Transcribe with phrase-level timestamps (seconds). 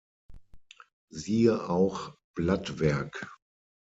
[1.11, 3.29] Siehe auch →Blattwerk.